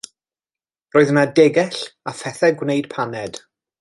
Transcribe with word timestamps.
Roedd 0.95 1.11
yno 1.13 1.25
degell 1.41 1.77
a 2.13 2.15
phethau 2.23 2.57
gwneud 2.63 2.89
paned. 2.95 3.39